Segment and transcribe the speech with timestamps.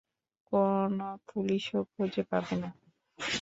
[0.51, 0.97] কোন
[1.27, 2.69] পুলিশও খুঁজে পাবে না।